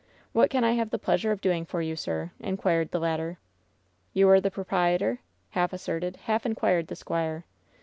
[0.33, 3.37] What can I have the pleasure of doing for you, sir?" inquired the latter.
[4.13, 5.19] "You are the proprietor?"
[5.51, 7.45] half asserted, half inquired the squire.